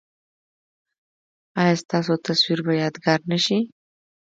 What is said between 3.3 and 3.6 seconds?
نه شي؟